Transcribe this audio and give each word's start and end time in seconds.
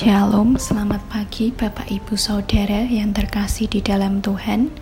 Shalom, 0.00 0.56
selamat 0.56 1.12
pagi 1.12 1.52
Bapak 1.52 1.92
Ibu 1.92 2.16
Saudara 2.16 2.88
yang 2.88 3.12
terkasih 3.12 3.68
di 3.68 3.84
dalam 3.84 4.24
Tuhan. 4.24 4.72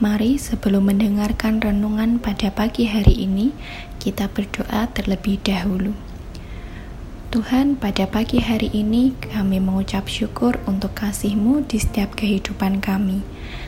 Mari 0.00 0.40
sebelum 0.40 0.88
mendengarkan 0.88 1.60
renungan 1.60 2.16
pada 2.16 2.48
pagi 2.48 2.88
hari 2.88 3.28
ini, 3.28 3.52
kita 4.00 4.32
berdoa 4.32 4.88
terlebih 4.88 5.36
dahulu. 5.44 5.92
Tuhan, 7.28 7.76
pada 7.76 8.08
pagi 8.08 8.40
hari 8.40 8.72
ini 8.72 9.12
kami 9.12 9.60
mengucap 9.60 10.08
syukur 10.08 10.56
untuk 10.64 10.96
kasih-Mu 10.96 11.68
di 11.68 11.76
setiap 11.76 12.16
kehidupan 12.16 12.80
kami. 12.80 13.20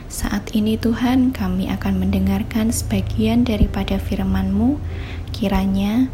Saat 0.08 0.56
ini 0.56 0.80
Tuhan, 0.80 1.28
kami 1.28 1.68
akan 1.76 2.08
mendengarkan 2.08 2.72
sebagian 2.72 3.44
daripada 3.44 4.00
firman-Mu. 4.00 4.80
Kiranya 5.36 6.08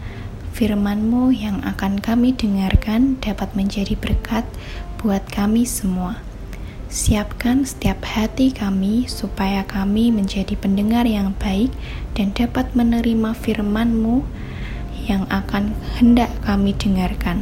firman-Mu 0.53 1.33
yang 1.33 1.65
akan 1.65 1.99
kami 1.99 2.37
dengarkan 2.37 3.17
dapat 3.25 3.57
menjadi 3.57 3.97
berkat 3.97 4.45
buat 5.01 5.25
kami 5.33 5.65
semua. 5.65 6.21
Siapkan 6.93 7.65
setiap 7.65 8.05
hati 8.05 8.53
kami 8.53 9.09
supaya 9.09 9.65
kami 9.65 10.13
menjadi 10.13 10.53
pendengar 10.61 11.09
yang 11.09 11.33
baik 11.41 11.73
dan 12.13 12.37
dapat 12.37 12.69
menerima 12.77 13.33
firman-Mu 13.33 14.21
yang 15.09 15.25
akan 15.33 15.73
hendak 15.97 16.29
kami 16.45 16.77
dengarkan. 16.77 17.41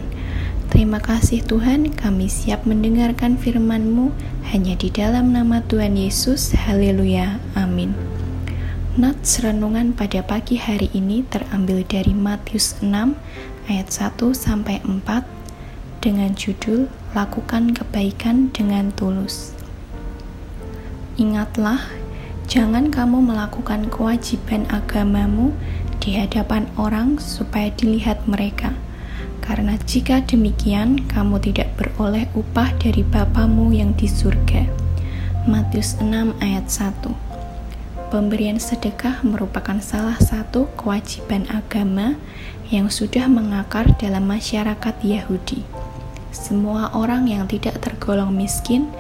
Terima 0.71 1.03
kasih 1.03 1.43
Tuhan, 1.43 1.91
kami 1.99 2.31
siap 2.31 2.63
mendengarkan 2.63 3.35
firman-Mu 3.35 4.15
hanya 4.55 4.79
di 4.79 4.87
dalam 4.87 5.35
nama 5.35 5.59
Tuhan 5.67 5.99
Yesus. 5.99 6.55
Haleluya. 6.55 7.43
Amin. 7.59 8.10
Nats 8.99 9.39
renungan 9.39 9.95
pada 9.95 10.19
pagi 10.19 10.59
hari 10.59 10.91
ini 10.91 11.23
terambil 11.23 11.87
dari 11.87 12.11
Matius 12.11 12.75
6 12.83 13.15
ayat 13.71 13.87
1 13.87 14.19
sampai 14.35 14.83
4 14.83 16.03
dengan 16.03 16.35
judul 16.35 16.91
Lakukan 17.15 17.71
kebaikan 17.71 18.51
dengan 18.51 18.91
tulus. 18.91 19.55
Ingatlah, 21.15 21.87
jangan 22.51 22.91
kamu 22.91 23.31
melakukan 23.31 23.87
kewajiban 23.95 24.67
agamamu 24.67 25.55
di 26.03 26.19
hadapan 26.19 26.67
orang 26.75 27.23
supaya 27.23 27.71
dilihat 27.71 28.27
mereka. 28.27 28.75
Karena 29.39 29.79
jika 29.87 30.19
demikian, 30.27 31.07
kamu 31.07 31.39
tidak 31.39 31.71
beroleh 31.79 32.27
upah 32.35 32.75
dari 32.83 33.07
Bapamu 33.07 33.71
yang 33.71 33.95
di 33.95 34.11
surga. 34.11 34.67
Matius 35.47 35.95
6 36.03 36.35
ayat 36.43 36.67
1 36.67 37.30
Pemberian 38.11 38.59
sedekah 38.59 39.23
merupakan 39.23 39.79
salah 39.79 40.19
satu 40.19 40.67
kewajiban 40.75 41.47
agama 41.47 42.19
yang 42.67 42.91
sudah 42.91 43.31
mengakar 43.31 43.87
dalam 44.03 44.27
masyarakat 44.27 44.99
Yahudi. 44.99 45.63
Semua 46.35 46.91
orang 46.91 47.31
yang 47.31 47.47
tidak 47.47 47.79
tergolong 47.79 48.35
miskin 48.35 48.91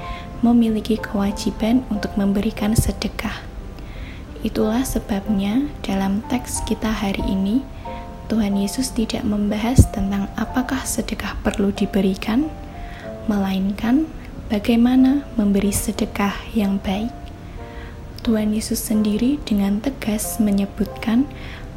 memiliki 0.46 0.94
kewajiban 0.94 1.82
untuk 1.90 2.14
memberikan 2.14 2.78
sedekah. 2.78 3.34
Itulah 4.46 4.86
sebabnya 4.86 5.66
dalam 5.82 6.22
teks 6.30 6.62
kita 6.62 6.94
hari 6.94 7.26
ini, 7.26 7.66
Tuhan 8.30 8.54
Yesus 8.54 8.94
tidak 8.94 9.26
membahas 9.26 9.90
tentang 9.90 10.30
apakah 10.38 10.86
sedekah 10.86 11.34
perlu 11.42 11.74
diberikan, 11.74 12.46
melainkan 13.26 14.06
bagaimana 14.54 15.26
memberi 15.34 15.74
sedekah 15.74 16.38
yang 16.54 16.78
baik. 16.78 17.10
Tuhan 18.20 18.52
Yesus 18.52 18.76
sendiri 18.84 19.40
dengan 19.48 19.80
tegas 19.80 20.36
menyebutkan 20.44 21.24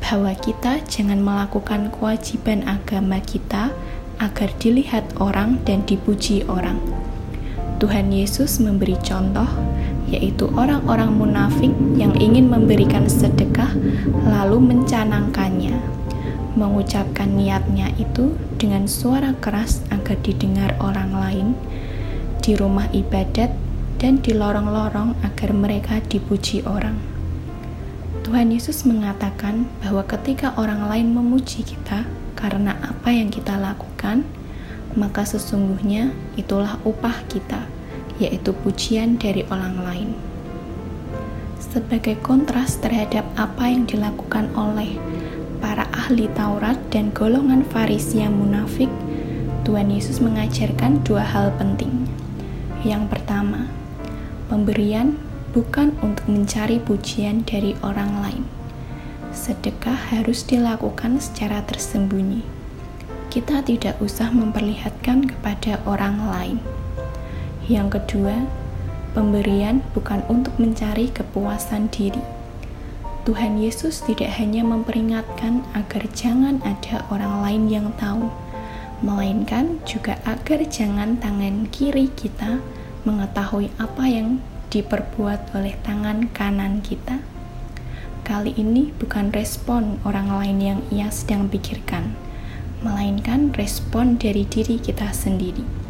bahwa 0.04 0.36
kita 0.36 0.84
jangan 0.92 1.24
melakukan 1.24 1.88
kewajiban 1.88 2.68
agama 2.68 3.24
kita 3.24 3.72
agar 4.20 4.52
dilihat 4.60 5.08
orang 5.24 5.64
dan 5.64 5.88
dipuji 5.88 6.44
orang. 6.52 6.84
Tuhan 7.80 8.12
Yesus 8.12 8.60
memberi 8.60 9.00
contoh, 9.00 9.48
yaitu 10.12 10.52
orang-orang 10.52 11.16
munafik 11.16 11.72
yang 11.96 12.12
ingin 12.20 12.52
memberikan 12.52 13.08
sedekah 13.08 13.72
lalu 14.28 14.60
mencanangkannya, 14.60 15.80
mengucapkan 16.60 17.40
niatnya 17.40 17.88
itu 17.96 18.36
dengan 18.60 18.92
suara 18.92 19.32
keras 19.40 19.80
agar 19.96 20.20
didengar 20.20 20.76
orang 20.84 21.16
lain 21.16 21.48
di 22.44 22.60
rumah 22.60 22.92
ibadat 22.92 23.56
dan 24.04 24.20
di 24.20 24.36
lorong-lorong 24.36 25.16
agar 25.24 25.56
mereka 25.56 26.04
dipuji 26.04 26.60
orang. 26.68 27.00
Tuhan 28.28 28.52
Yesus 28.52 28.84
mengatakan 28.84 29.64
bahwa 29.80 30.04
ketika 30.04 30.52
orang 30.60 30.92
lain 30.92 31.16
memuji 31.16 31.64
kita 31.64 32.04
karena 32.36 32.76
apa 32.84 33.16
yang 33.16 33.32
kita 33.32 33.56
lakukan, 33.56 34.28
maka 35.00 35.24
sesungguhnya 35.24 36.12
itulah 36.36 36.76
upah 36.84 37.24
kita, 37.32 37.64
yaitu 38.20 38.52
pujian 38.52 39.16
dari 39.16 39.48
orang 39.48 39.80
lain. 39.80 40.10
Sebagai 41.64 42.20
kontras 42.20 42.76
terhadap 42.84 43.24
apa 43.40 43.72
yang 43.72 43.88
dilakukan 43.88 44.52
oleh 44.60 45.00
para 45.64 45.88
ahli 45.96 46.28
Taurat 46.36 46.76
dan 46.92 47.08
golongan 47.16 47.64
Farisi 47.72 48.20
yang 48.20 48.36
munafik, 48.36 48.92
Tuhan 49.64 49.88
Yesus 49.88 50.20
mengajarkan 50.20 51.08
dua 51.08 51.24
hal 51.24 51.56
penting. 51.56 52.04
Yang 52.84 53.08
pertama, 53.08 53.72
Pemberian 54.54 55.18
bukan 55.50 55.98
untuk 56.06 56.30
mencari 56.30 56.78
pujian 56.78 57.42
dari 57.42 57.74
orang 57.82 58.22
lain. 58.22 58.46
Sedekah 59.34 59.98
harus 60.14 60.46
dilakukan 60.46 61.18
secara 61.18 61.66
tersembunyi. 61.66 62.46
Kita 63.34 63.66
tidak 63.66 63.98
usah 63.98 64.30
memperlihatkan 64.30 65.26
kepada 65.26 65.82
orang 65.90 66.30
lain. 66.30 66.58
Yang 67.66 67.98
kedua, 67.98 68.46
pemberian 69.18 69.82
bukan 69.98 70.22
untuk 70.30 70.54
mencari 70.62 71.10
kepuasan 71.10 71.90
diri. 71.90 72.22
Tuhan 73.26 73.58
Yesus 73.58 74.06
tidak 74.06 74.38
hanya 74.38 74.62
memperingatkan 74.62 75.66
agar 75.74 76.06
jangan 76.14 76.62
ada 76.62 77.02
orang 77.10 77.42
lain 77.42 77.64
yang 77.74 77.90
tahu, 77.98 78.30
melainkan 79.02 79.82
juga 79.90 80.22
agar 80.30 80.62
jangan 80.70 81.18
tangan 81.18 81.66
kiri 81.74 82.14
kita 82.14 82.62
mengetahui 83.04 83.68
apa 83.76 84.08
yang 84.08 84.40
diperbuat 84.72 85.54
oleh 85.54 85.76
tangan 85.84 86.32
kanan 86.32 86.80
kita. 86.80 87.20
Kali 88.24 88.56
ini 88.56 88.96
bukan 88.96 89.36
respon 89.36 90.00
orang 90.08 90.32
lain 90.32 90.58
yang 90.64 90.80
ia 90.88 91.12
sedang 91.12 91.52
pikirkan, 91.52 92.16
melainkan 92.80 93.52
respon 93.60 94.16
dari 94.16 94.48
diri 94.48 94.80
kita 94.80 95.12
sendiri. 95.12 95.84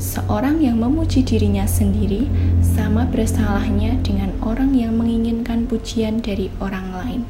Seorang 0.00 0.58
yang 0.64 0.80
memuji 0.80 1.22
dirinya 1.22 1.68
sendiri 1.68 2.26
sama 2.64 3.06
bersalahnya 3.06 4.00
dengan 4.02 4.34
orang 4.42 4.74
yang 4.74 4.96
menginginkan 4.98 5.70
pujian 5.70 6.18
dari 6.18 6.50
orang 6.58 6.90
lain. 6.90 7.22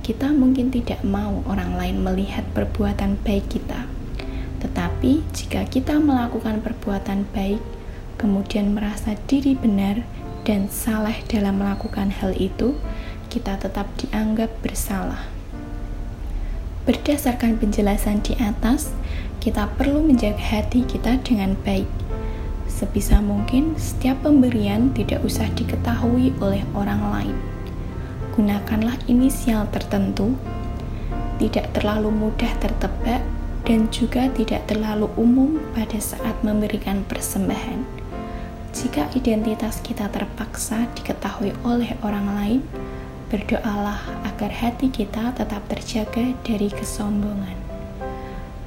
Kita 0.00 0.32
mungkin 0.32 0.72
tidak 0.72 1.04
mau 1.04 1.44
orang 1.44 1.76
lain 1.76 2.00
melihat 2.00 2.46
perbuatan 2.56 3.20
baik 3.26 3.50
kita, 3.52 3.84
tetapi 4.64 5.20
jika 5.36 5.68
kita 5.68 6.00
melakukan 6.00 6.64
perbuatan 6.64 7.28
baik, 7.34 7.73
kemudian 8.16 8.74
merasa 8.74 9.18
diri 9.26 9.58
benar 9.58 10.02
dan 10.44 10.68
salah 10.68 11.16
dalam 11.26 11.56
melakukan 11.56 12.12
hal 12.12 12.36
itu, 12.36 12.76
kita 13.32 13.56
tetap 13.56 13.88
dianggap 13.96 14.52
bersalah. 14.60 15.24
Berdasarkan 16.84 17.56
penjelasan 17.56 18.20
di 18.20 18.36
atas, 18.36 18.92
kita 19.40 19.72
perlu 19.80 20.04
menjaga 20.04 20.60
hati 20.60 20.84
kita 20.84 21.16
dengan 21.24 21.56
baik. 21.64 21.88
Sebisa 22.68 23.24
mungkin, 23.24 23.72
setiap 23.80 24.20
pemberian 24.20 24.92
tidak 24.92 25.24
usah 25.24 25.48
diketahui 25.56 26.36
oleh 26.44 26.60
orang 26.76 27.02
lain. 27.08 27.36
Gunakanlah 28.36 29.00
inisial 29.08 29.64
tertentu, 29.72 30.36
tidak 31.40 31.72
terlalu 31.72 32.12
mudah 32.12 32.52
tertebak, 32.60 33.24
dan 33.64 33.88
juga 33.88 34.28
tidak 34.36 34.68
terlalu 34.68 35.08
umum 35.16 35.56
pada 35.72 35.96
saat 35.96 36.36
memberikan 36.44 37.00
persembahan 37.08 38.04
jika 38.84 39.08
identitas 39.16 39.80
kita 39.80 40.12
terpaksa 40.12 40.84
diketahui 40.92 41.56
oleh 41.64 41.96
orang 42.04 42.28
lain, 42.36 42.60
berdoalah 43.32 43.96
agar 44.28 44.52
hati 44.52 44.92
kita 44.92 45.32
tetap 45.32 45.64
terjaga 45.72 46.36
dari 46.44 46.68
kesombongan. 46.68 47.56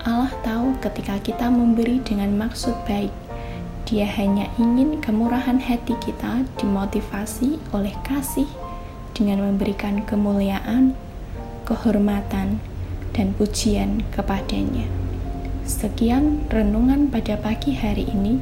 Allah 0.01 0.33
tahu 0.41 0.73
ketika 0.81 1.21
kita 1.21 1.53
memberi 1.53 2.01
dengan 2.01 2.33
maksud 2.33 2.73
baik, 2.89 3.13
Dia 3.85 4.09
hanya 4.19 4.49
ingin 4.57 4.99
kemurahan 5.05 5.61
hati 5.61 5.93
kita 6.01 6.43
dimotivasi 6.59 7.61
oleh 7.71 7.93
kasih 8.03 8.49
dengan 9.13 9.45
memberikan 9.45 10.01
kemuliaan, 10.01 10.97
kehormatan, 11.63 12.57
dan 13.13 13.27
pujian 13.37 14.01
kepadanya. 14.11 14.89
Sekian 15.63 16.43
renungan 16.49 17.07
pada 17.07 17.37
pagi 17.37 17.77
hari 17.77 18.09
ini. 18.09 18.41